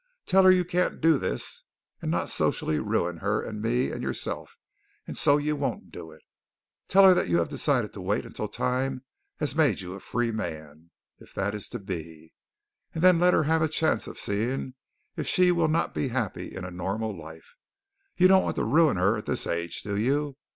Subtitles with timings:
[0.25, 1.63] Tell her you can't do this
[2.01, 4.57] and not socially ruin her and me and yourself,
[5.05, 6.23] and so you won't do it.
[6.87, 9.03] Tell her that you have decided to wait until time
[9.37, 12.33] has made you a free man, if that is to be,
[12.95, 14.73] and then let her have a chance of seeing
[15.17, 17.53] if she will not be happy in a normal life.
[18.17, 20.35] You don't want to ruin her at this age, do you?